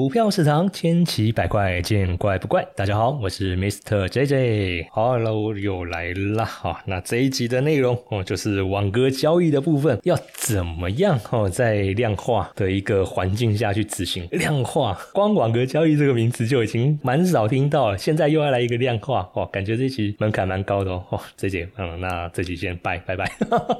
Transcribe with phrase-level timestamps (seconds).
[0.00, 2.66] 股票市场千奇百怪，见怪不怪。
[2.74, 4.08] 大家好，我是 Mr.
[4.08, 4.86] JJ。
[4.90, 6.42] Hello，又来啦！
[6.42, 14.98] 哈，那这一集的内容哦，就是网格交易的部分，要怎么样哦，在量化的一个环境下去执行量化。
[15.12, 21.04] 光网格交易这个名词就已经蛮少听到了，现在又要来一个量化哦，感觉这集门槛蛮高的哦。
[21.10, 23.30] 哦，JJ，嗯，那这集先拜拜拜，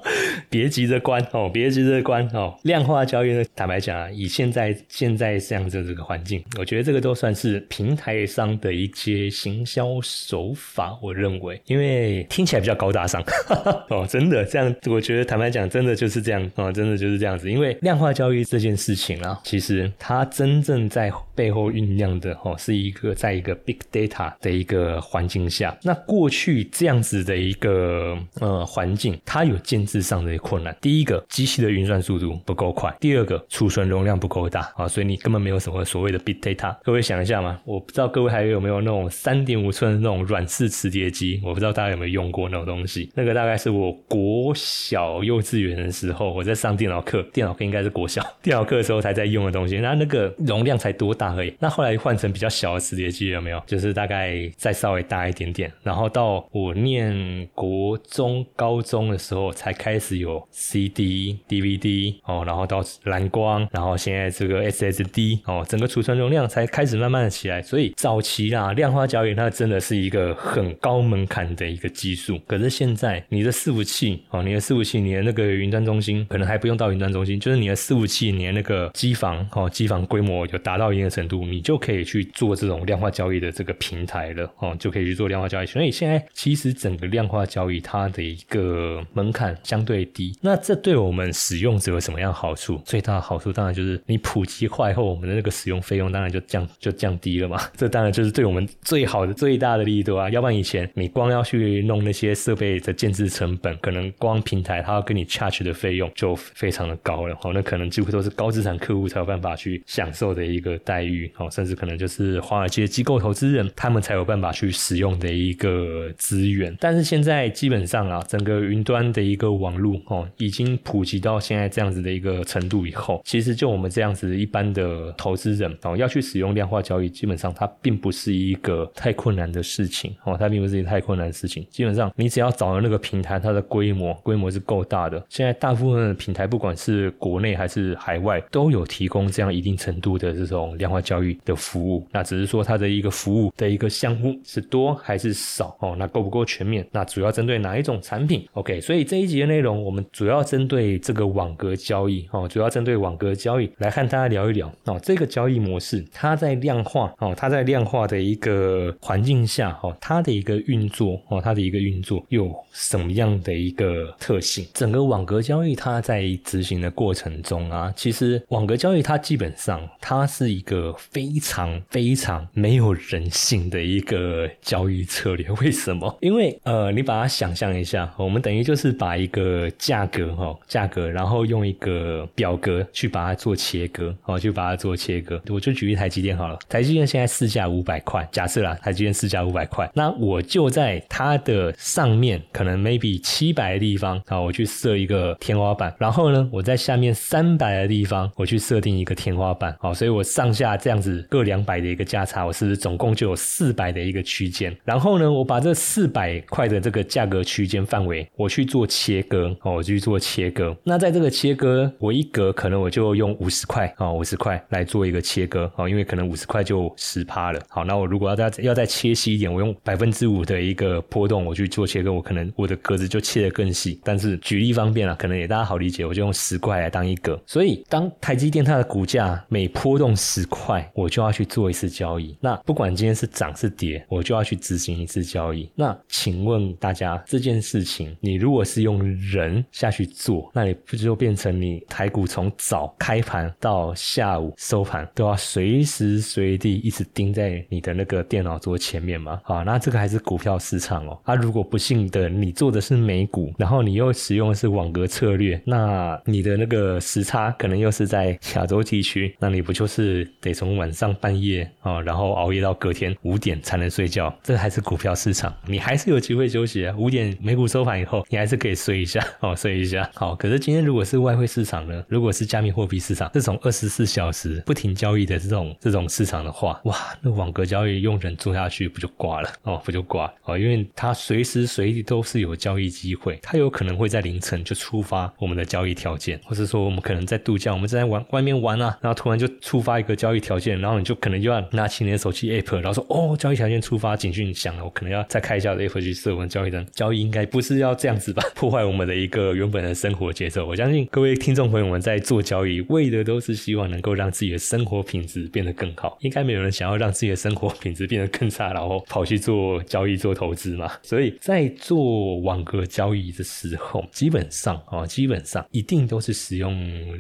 [0.51, 2.55] 别急着关哦，别急着关哦。
[2.65, 6.10] 量化交易呢，坦白讲啊，以现在现在这样子这个。
[6.11, 10.99] 环境，我觉得这个都算是平台上的一些行销手法。
[11.01, 13.23] 我认为，因为听起来比较高大上
[13.91, 17.49] 哦，真的这样，我觉得坦白讲，真的就是这样啊，真的就是这样子。
[17.49, 25.79] 因为量化交易这件事情啊，其实它真正在背后酝酿的哦，是一个在一个 big data 的一个环境下。
[25.85, 30.77] 那过去这样子的一个呃环境，它有建制上的困难。
[30.81, 43.11] 第一个，机器的运算速度不够快；第二个，储存容量不够大啊，所以你根本没有什么所所谓的 big data，各位想一下嘛，我不知道各位还有没有那种三点五寸的那种软式磁碟机，我不知道大家有没有用过那种东西。
[43.15, 49.77] 那个大概是我国小幼稚园的时候，我在上电脑课，电脑课应该是国小 电脑课的时候才在用的东西。
[49.77, 51.55] 那那个容量才多大而已。
[51.59, 53.63] 那后来换成比较小的磁碟机，有没有？
[53.67, 55.71] 就是大概再稍微大一点点。
[55.83, 65.91] 然后到我念国中、高中的时候，才开始有 CD、DVD 哦，然后到蓝光，然后现在这个 SSD 哦，真整个。
[65.91, 72.41] 储存容量才开始慢慢的起来，所以早期啦，量化交易它真的是一个很高门槛的一个技术。
[72.47, 85.67] 可是现在你的伺服器哦，你的伺服器，你的那个云端中心可能还不用到云端中心，就是你的伺服器，你的那个机房哦，机房规模有达到一定的程度，你就可以去做这种量化交易的这个平台了哦，就可以去做量化交易。
[85.67, 92.81] 所以现在其实整个量化交易它的一个门槛相对低，那这对我们使用者有什么样好处？
[92.85, 95.70] 最大的好处当然就是你普及化以后，我们的那个使。
[95.71, 100.29] 用费用当然就降就降低了嘛， 这当然就是对我们最好的最大的利益啊！
[100.31, 116.77] 要不然以前你光要去弄那些设备的建制成本，可能光平台它要跟你 charge 的费用就非常的高了哦，那可能几乎都是高资产客户才有办法去享受的一个待遇哦，甚至可能就是华尔街机构投资人他们才有办法去使用的一个资源。
[116.81, 125.79] 但是现在基本上啊，整个云端的一个网络哦，已经普及到现在这样子的一个程度以后，其实就我们这样子一般的投资人。
[125.83, 131.67] 哦，要去使用量化交易，基本上它并不是一个太困难的事情哦，它并不是一个太困难的事情。
[131.71, 135.25] 基本上你只要找到那个平台，它的规模规模是够大的。
[135.29, 142.07] 现在大部分的平台，不管是国内还是海外，都有提供这样一定程度的这种量化交易的服务。
[142.11, 145.95] 那只是说它的一个服务的一个项目是多还是少哦？
[145.99, 146.87] 那够不够全面？
[146.91, 155.71] 那主要针对哪一种产品？OK，所以这一集的内容，我们主要针对这个网格交易哦，主要针对网格交易来和大家聊一聊哦，这个交易模。
[155.71, 164.67] 模式，它在量化哦，它在量化的一个环境下哦，它的一个运作哦，它的一个运作有什么样的一个特性？
[164.75, 175.49] 整个网格交易它在执行的过程中啊，其实网格交易它基本上它是一个非常非常没有人性的一个交易策略。
[175.63, 176.19] 为什么？
[176.21, 185.40] 因为呃，你把它想象一下，我们等于就是把一个价格哈，价格，然后用一个表格去把它做切割哦，去把它做切割。
[185.49, 204.77] 我就举一台积电好了，台积电现在市价五百块，假设啦，台积电市价五百块，那我就在它的上面，可能 maybe 七百的地方啊，我去设一个天花板，然后呢，我在下面三百的地方，我去设定一个天花板，好，所以我上下这样子各两百的一个价差，我是不是总共就有四百的一个区间？
[204.85, 210.77] 然后呢，我把这四百块的这个价格区间范围，我去做切割，哦，我去做切割。
[210.83, 215.21] 那在这个切割，我一格可能我就用五十块啊，五十块来做一个。
[215.31, 217.61] 切割哦，因为可能五十块就十趴了。
[217.69, 224.01] 好，那我如果要再要再切细一点，我用百分之五的一个波动我去做切割，我可能我的格子就切得更细。
[224.03, 227.41] 但是举例方便啊，可能也大家好理解，我就用十块来当一个。
[227.47, 232.37] 所以当台积电它的股价每波动十块，我就要去做一次交易。
[232.41, 235.71] 那不管今天是涨是跌，我就要去执行一次交易。
[235.77, 249.39] 那请问大家这件事情，你如果是用人下去做，那你不就变成你台股从早开盘到下午收盘都要随时随地一直盯在你的那个电脑桌前面吗？
[249.45, 251.21] 好，那这个还是股票市场哦。
[251.25, 264.35] 啊，如果不幸的你做的是美股，然后你又使用的是网格策略，那你的那个时差可能又是在亚洲地区，那你不就是得从晚上半夜啊，然后熬夜到隔天五点才能睡觉？
[264.43, 266.97] 这还是股票市场，你还是有机会休息啊。
[266.97, 270.11] 五点美股收盘以后，你还是可以睡一下 哦，睡一下。
[270.15, 272.03] 好，可是今天如果是外汇市场呢？
[272.09, 279.83] 如果是加密货币市场这种二十四小时不停交交易的这种这种市场的话，哇，那网格交易用人做下去不就挂了哦？
[279.85, 280.57] 不就挂哦？
[280.57, 296.87] 因为它随时随地都是有交易机会，它有可能会在凌晨就触发我们的交易条件，或者说我们可能在度假，我们正在玩外面玩啊，然后突然就触发一个交易条件，然后你就可能就要拿起你的手机 app，然后说哦，交易条件触发警讯响了，我可能要再开一下 app 去设我们交易灯。
[296.93, 298.45] 交易应该不是要这样子吧？
[298.55, 300.65] 破坏我们的一个原本的生活节奏。
[300.69, 306.19] 我相信各位听众朋友们在做交易，为的都是希望能够让自己的生活活品质变得更好。
[306.21, 310.91] 应该没有人想要让自己的生活品质变得更差，然后跑去做交易、做投资嘛？
[311.03, 316.75] 所以在做网格交易的时候，基本上啊，基本上一定都是使用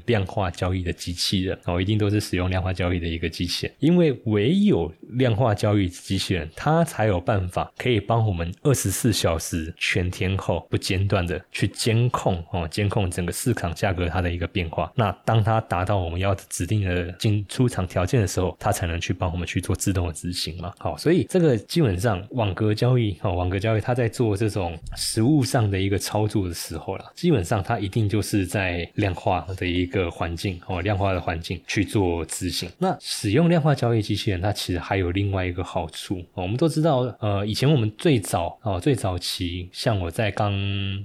[0.06, 14.90] 量化交易的机器人哦，一定都是使用量化交易的一个机器人，因为唯有量化交易机器人，它才有办法可以帮我们二十四小时全天候不间断的去监控哦，监控整个市场价格它的一个变化。
[14.96, 20.72] 那当它达到我们要指定的进出出场条件的时候，它才能去帮我们去做自动的执行嘛。
[20.78, 32.70] 好，所以这个基本上网格交易哦，网格交易它在做这种实物上的一个操作的时候啦，基本上它一定就是在量化的一个环境哦，量化的环境去做执行。
[32.78, 36.24] 那使用量化交易机器人，它其实还有另外一个好处。
[36.32, 40.50] 我们都知道，呃，以前我们最早哦，最早期，像我在刚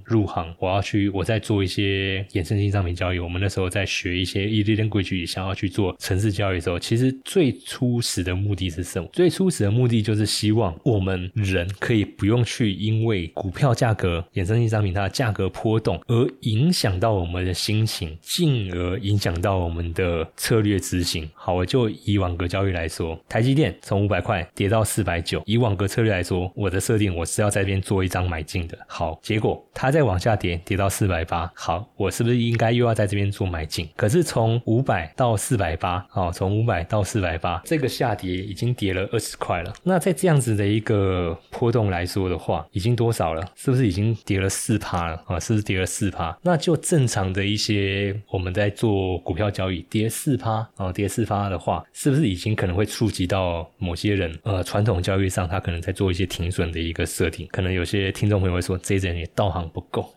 [0.05, 9.07] 入行，我要去我在做一些衍生性商品交易，我们那时候在学一些 e t h 规矩，想要去做城市交的时候，其实最初始的目的是什么？
[9.13, 21.29] 最初始的目的就是希望我们人可以不用去因为股票价格、衍生性商品它的价格波动而影响到我们的心情，进而影响到我们的策略执行。
[21.33, 28.77] 好，我就以网格交易来说，台积电从五百块跌到四百九，以网格策略来说，我的设定我是要在这边做一张买进的。
[28.87, 33.87] 好，结果它再往下跌，跌到四百八，好，我是不是应该又要在这边做买进？
[33.95, 39.73] 可是从五百到四百八，好，从五百到四百八，这个下跌已经跌了二十块了。
[39.83, 43.41] 那在这样子的一个波动来说的话，已经多少了？
[43.55, 45.23] 是不是已经跌了四趴了？
[45.25, 46.37] 啊，是不是跌了四趴？
[46.41, 54.37] 那就正常的一些我们在做股票交易，跌四趴啊，跌四趴的话，是不是已经可能会触及到某些人？
[54.43, 57.47] 呃，传统交易上他可能在做一些停损的一个设定。
[57.51, 60.13] 可能有些听众朋友会说，这人也道行不够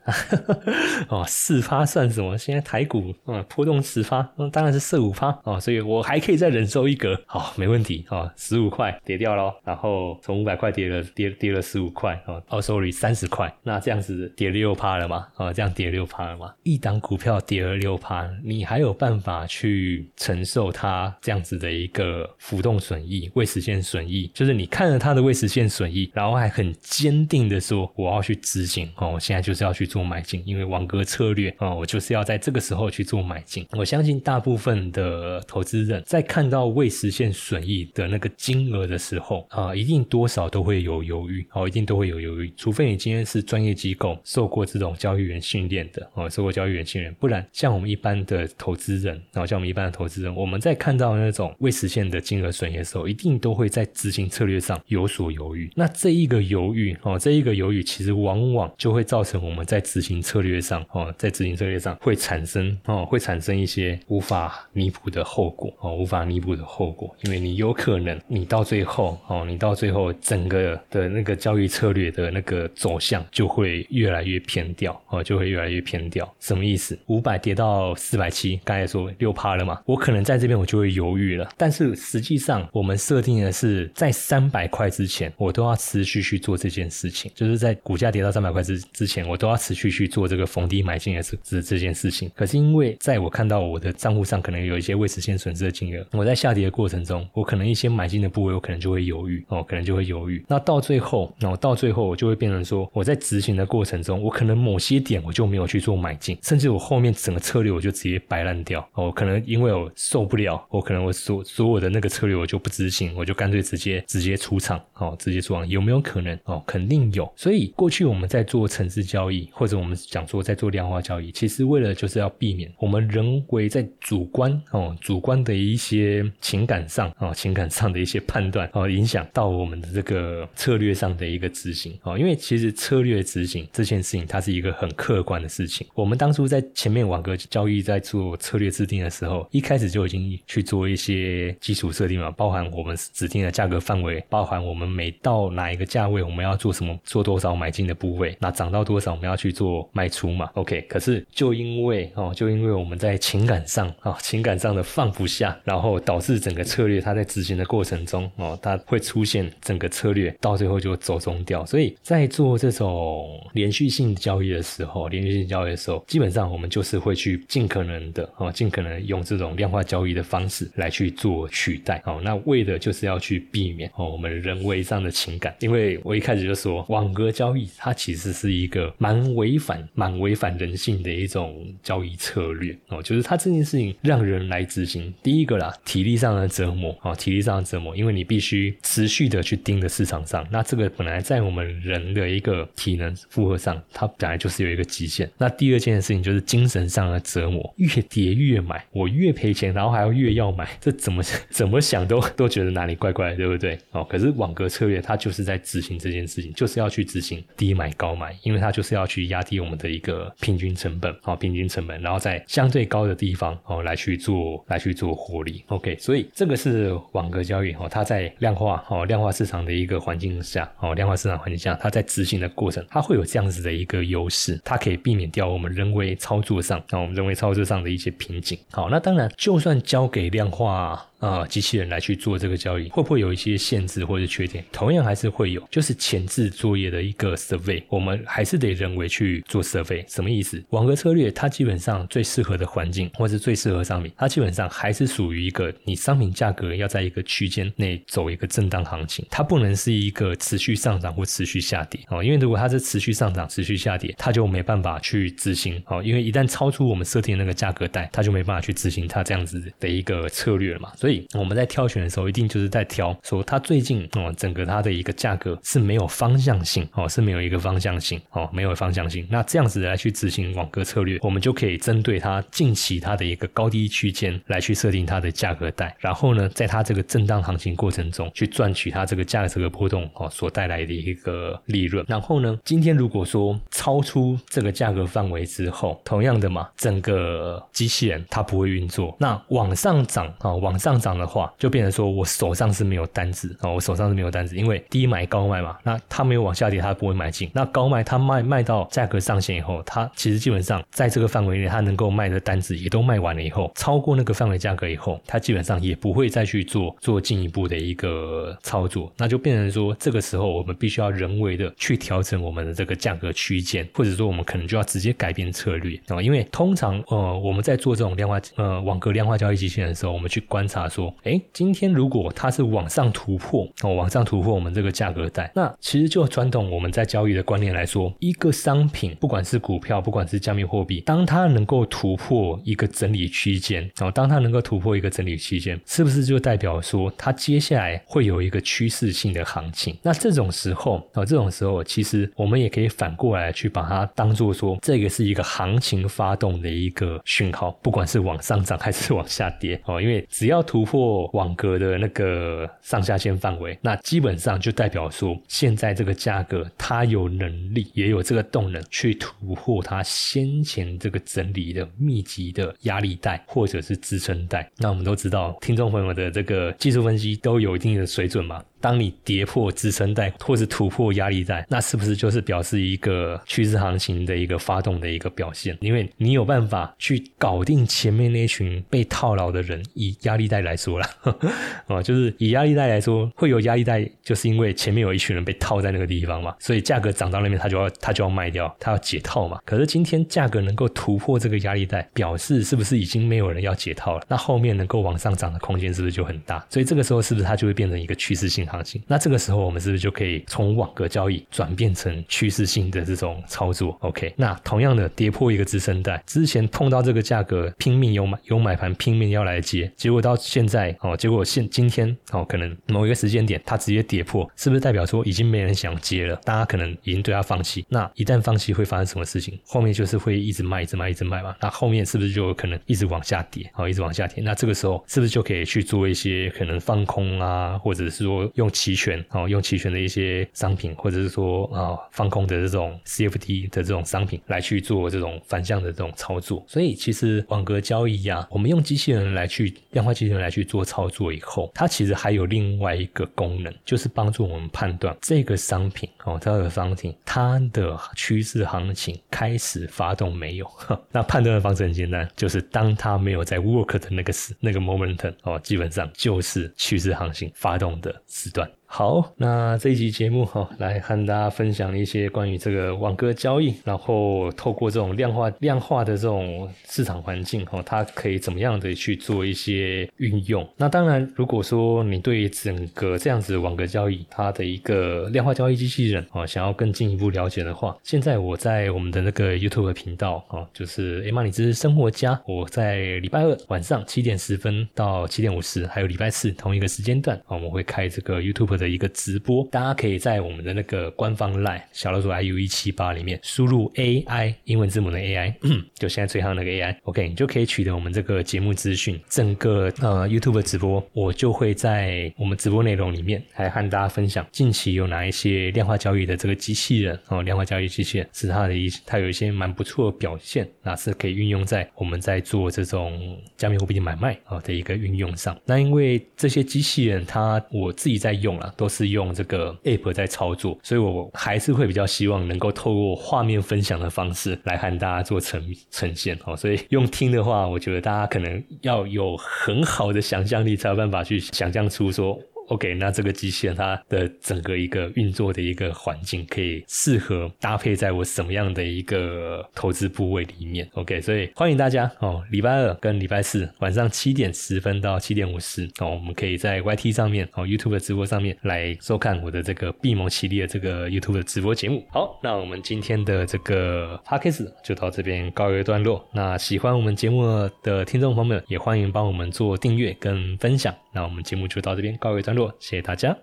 [1.08, 2.37] 啊， 四趴算什么？
[2.37, 15.26] 现在台股啊，波动十趴，那当然是四五趴哦，所以我还可以再忍受一格，好，没问题哦，十五块跌掉喽，然后从五百块跌了跌跌了十五块哦，哦，sorry，三十块，那这样子跌六趴了嘛？
[15.36, 16.52] 哦，这样跌六趴了嘛？
[16.62, 24.30] 一档股票跌了六趴，你还有办法去承受它这样子的一个浮动损益、未实现损益？
[24.35, 33.66] 就是你看了它的未实现损益，然后还很坚定的说我要去执行哦，我现在就是要去做买进，因为网格策略哦，我就是要在这个时候去做买进。
[33.73, 55.70] 我相信大部分的投资人在看到未实现损益的那个金额的时候啊，一定多少都会有有犹豫哦，一定都会有犹豫，除非你今天是专业机构受过这种交易员训练的哦，受过交易员训练，不然像我们一般的投资人，然后像我们一般的投资人，我们在看到那种未实现的金额损益的时候，一定都会在执行策略上有所犹豫。
[55.75, 76.32] 那这一个犹豫哦，这一个犹豫其实往往就会造成我们在执行策略上哦，在执行策略上会产生哦，会产生一些无法弥补的后果哦，无法弥补的后果，因为你有可能你到最后哦，你到最后整个的那个交易策略的那个走向就会越来越偏掉哦，就会越来越偏掉。
[76.40, 76.98] 什么意思？
[77.06, 81.48] 五百跌到四百七，刚才说六趴了嘛，我可能在这边我就会犹豫了。
[81.56, 92.30] 但是实际上我们设定的是在三百块之前，我都要持续去做这件事情，就是在股价跌到三百块之之前，我都要持续去做这个逢低买进的这这这件事情。
[92.34, 100.44] 可是因为在我看到我的账户上可能有一些未实现损失的金额，我在下跌的过程中，我可能一些买进的部位，我可能就会犹豫哦，可能就会犹豫。
[100.48, 109.12] 那到最最后，那我到最后，我就会变成说，我在执行的过程中，我可能某些点我就没有去做买进，甚至我后面整个策略我就直接摆烂掉哦。
[109.12, 116.61] 可能因为我受不了，我可能我所所有的那个策略我就不执行，我就干脆直接直接出场哦，直接出场有没有可能哦？
[116.67, 117.33] 肯定有。
[117.37, 135.87] 所以过去我们在做城市交易，或者我们讲说在做量化交易，其实为了就是要避免我们人为在主观哦主观的一些情感上哦情感上的一些判断哦影响到我们的这个策略上的一个执行哦，因为其实策略执行这件事情它是一个很客观的事情。
[135.95, 150.50] 我们当初在前面网格交易在做策略制定的时候，一开始就已经去做一些基础设定嘛，包含我们指定的价格范围，包含我们每到哪一个价位我们要做什么，做多少买进的部位，那涨到多少我们要去做卖出嘛。
[150.54, 161.64] OK，可是就因为哦，就因为我们在情感上啊情感上的放不下，然后导致整个策略它在执行的过程中哦，它会出现整个策略到最后就走中掉。
[161.66, 172.20] 所以在做这种连续性交易的时候，连续性交易的时候，基本上我们就是会去尽可能的哦，尽可能用这种量化交易的方式来去做取代哦。
[172.23, 185.12] 那为的就是要去避免哦我们人为上的情感，因为我一开始就说网格交易它其实是一个蛮违反、蛮违反人性的一种交易策略哦，就是它这件事情让人来执行。
[185.23, 195.26] 第一个啦，体力上的折磨哦，体力上的折磨，因为你必须持续的去盯着市场上，那这个本来在我们人的一个体能负荷上，它本来就是有一个极限。
[195.38, 203.78] 那第二件事情就是精神上的折磨，越跌越买，我越赔钱，然后还要越要买，这怎么 怎么想都 都觉得哪里怪怪，对不对？
[203.92, 215.64] 哦，可是网格策略它就是在执行这件事情，就是要去执行低买高买，因为它就是要去压低我们的一个平均成本，哦，平均成本，然后在相对高的地方哦来去做来去做获利。
[215.68, 228.58] OK，所以这个是网格交易哦，它在量化哦量化市场的一个环境下哦量化市场环境下，它在执行的过程，它会有这样子的一个优势，它可以避免掉我们人为操作上那我们人为操作上的一些瓶颈。
[228.70, 231.04] 好，那当然就算交给量化。
[231.18, 234.64] 啊，机器人来去做这个交易，会不会有一些限制或者缺点？
[234.72, 240.04] 同样还是会有，就是前置作业的一个 survey，我们还是得人为去做 survey。
[240.08, 240.62] 什么意思？
[240.70, 252.22] 网格策略它基本上最适合的环境，或是最适合商品，它基本上还是属于一个你商品价格要在一个区间内走一个震荡行情，它不能是一个持续上涨或持续下跌哦。
[252.22, 256.02] 因为如果它是持续上涨、持续下跌，它就没办法去执行哦。
[256.02, 260.92] 因为一旦超出我们设定的那个价格带，它就没办法去执行它这样子的一个策略了嘛。
[260.96, 269.26] 所以所以我们在挑选的时候，一定就是在挑说它最近哦，整个它的一个价格是没有方向性哦，是没有一个方向性哦，没有方向性。
[269.30, 282.04] 那这样子来去执行网格策略，我们就可以针对它近期它的一个高低区间来去设定它的价格带，然后呢，在它这个震荡行情过程中去赚取它这个价格的波动哦所带来的一个利润。
[282.06, 289.16] 然后呢，今天如果说超出这个价格范围之后，同样的嘛，整个机器人它不会运作。
[289.18, 290.98] 那往上涨啊，往上。
[290.99, 297.50] 涨的话，就变成说我手上是没有单子啊，我手上是没有单子，因为低买高卖嘛，那它没有往下跌，它不会买进。
[297.52, 320.88] 那高卖它卖卖到价格上限以后，它其实基本上在这个范围内，它能够卖的单子也都卖完了以后，超过那个范围价格以后，它基本上也不会再去做做进一步的一个操作，那就变成说这个时候我们必须要人为的去调整我们的这个价格区间，或者说我们可能就要直接改变策略啊，因为通常呃我们在做这种量化呃网格量化交易机器人的时候，我们去观察。
[320.88, 339.97] 说，哎，今天如果它是往上突破哦，往上突破我们这个价格带，那其实就传统我们在交易的观念来说，一个商品不管是股票，不管是加密货币，当它能够突破一个整理区间哦，当它能够突破一个整理区间，是不是就代表说它接下来会有一个趋势性的行情？
[340.02, 364.70] 那这种时候哦，这种时候其实我们也可以反过来去把它当做说，这个是一个行情发动的一个讯号，不管是往上涨还是往下跌哦，因为只要突突破网格的那个上下限范围，那基本上就代表说，现在这个价格它有能力，也有这个动能去突破它先前这个整理的密集的压力带或者是支撑带。
[364.76, 368.62] 那我们都知道，听众朋友的这个技术分析都有一定的水准嘛。
[368.80, 375.76] 当你跌破支撑带或是突破压力带，那是不是就是表示一个趋势行情的一个发动的一个表现？
[375.80, 379.82] 因为你有办法去搞定前面那群被套牢的人。
[379.94, 381.08] 以压力带来说啦，
[381.87, 389.58] 哦，就是以压力带来说，会有压力带，就是因为前面有一群人被套在那个地方嘛，所以价格涨到那边，他就要他就要卖掉，他要解套嘛。
[389.64, 394.25] 可是今天价格能够突破这个压力带，表示是不是已经没有人要解套了？
[394.28, 396.64] 那后面能够往上涨的空间是不是就很大？
[396.70, 399.02] 所以这个时候是不是它就会变成一个趋势性行情？
[399.06, 416.37] 那这个时候我们是不是就可以从网格交易转变成趋势性的这种操作？OK，那同样的跌破一个支撑带，之前碰到这个价格拼命有买有买盘拼命要来接，结果到现在哦，结果现今天哦，可能某一个时间点它直接跌破，是不是代表说已经没人想接了？
[416.44, 417.84] 大家可能已经对它放弃。
[417.88, 419.58] 那一旦放弃会发生什么事情？
[419.66, 421.54] 后面就是会一直卖，一直卖，一直卖嘛。
[421.60, 423.70] 那后面是不是就有可能一直往下跌？
[423.75, 424.42] 哦，一直往下跌。
[424.42, 436.64] 那这个时候是不是就可以去做一些可能放空啊，或者是说用期权哦，用期权的一些商品，或者是说啊放空的这种 CFD 的这种商品来去做这种反向的这种操作？
[436.66, 450.68] 所以其实网格交易呀，我们用机器人来去量化机器人来去做操作以后，它其实还有另外一个功能，就是帮助我们判断这个商品哦，这个商品它的趋势行情开始发动没有？
[451.12, 458.14] 那判断的方式很简单，就是当它没有在 work 的那个时那个 moment 哦，基本上就是趋势行情发动的
[458.52, 458.77] 段。
[458.90, 470.66] 好，那这一集节目哈，来和大家分享一些关于这个网格交易，然后透过这种量化量化的这种市场环境哈，它可以怎么样的去做一些运用。
[470.78, 488.77] 那当然，如果说你对整个这样子网格交易它的一个量化交易机器人啊，想要更进一步了解的话，现在我在我们的那个 YouTube 频道啊，就是诶马里兹生活家，我在礼拜二晚上七点十分到七点五十，还有礼拜四同一个时间段啊，我们会开这个 YouTube。
[488.78, 495.52] 的一个直播，大家可以在我们的那个官方 LINE 小老鼠 iu 一七八里面输入 AI 英文字母的 AI，
[495.97, 499.20] 就现在最夯那个 AI，OK，你就可以取得我们这个节目资讯。
[499.28, 515.58] 整个呃 YouTube 直播，我就会在我们直播内容里面来和大家分享近期有哪一些量化交易的这个机器人哦，量化交易机器人是它的一，它有一些蛮不错的表现，那是可以运用在我们在做这种加密货币的买卖啊的一个运用上。
[515.64, 518.67] 那因为这些机器人，它我自己在用了。
[518.76, 526.56] 都是用这个 app 在操作，所以我还是会比较希望能够透过画面分享的方式来和大家做呈呈现哦。
[526.56, 532.38] 所以用听的话，我觉得大家可能要有很好的想象力，才有办法去想象出说。
[532.69, 552.04] OK，那这个机器人它的整个一个运作的一个环境，可以适合搭配在我什么样的一个投资部位里面？OK，所以欢迎大家哦，礼拜二跟礼拜四晚上七点十分到七点五十哦，我们可以在 YT 上面哦，YouTube 的直播上面来收看我的这个闭蒙奇力的这个 YouTube 的直播节目。
[552.11, 556.25] 好，那我们今天的这个 Podcast 就到这边告一段落。
[556.33, 560.95] 那喜欢我们节目的听众朋友们，也欢迎帮我们做订阅跟分享。
[561.19, 563.37] 那我们节目就到这边告一段落，谢谢大家。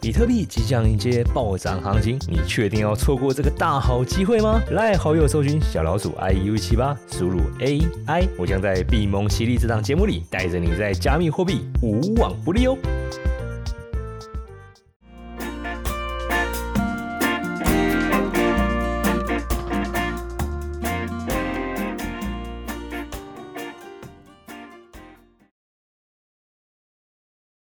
[0.00, 4.60] 比特币即将迎接暴涨行情，你确定要错过这个大好机会吗？
[4.72, 12.76] 来好友搜寻小老鼠 i u 七八，输入 a i，我将在闭蒙犀利这档节目里带着你在加密货币无往不利哦。